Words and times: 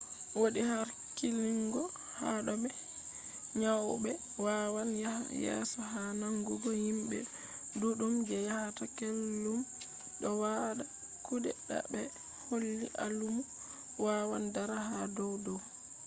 wodi 0.41 0.61
harkilungo 0.71 1.83
ha 2.19 2.29
do 2.45 2.53
be 2.63 2.69
nyauɓe 3.59 4.11
wawan 4.45 4.89
yaha 5.03 5.23
yeso 5.45 5.79
ha 5.91 6.01
nangugo 6.21 6.69
himɓe 6.83 7.17
ɗuɗɗum 7.79 8.13
je 8.27 8.37
yahata 8.47 8.85
kullum 8.97 9.59
do 10.21 10.29
wada 10.41 10.83
kuɗe 11.25 11.51
ta 11.67 11.77
ɓe 11.91 12.01
holli 12.45 12.73
alamu 13.05 13.41
wawan 14.05 14.43
dara 14.55 14.77
ha 14.89 14.97
dow 15.15 15.33
dow 15.45 15.59